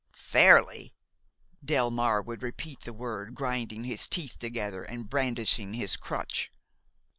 [0.15, 0.95] "Fairly?"
[1.63, 6.51] Delmare would repeat the word, grinding his teeth together and brandishing his crutch.